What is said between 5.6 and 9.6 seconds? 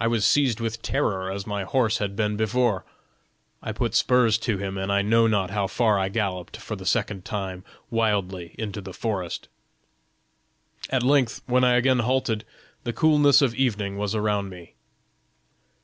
far I galloped for the second time wildly into the forest."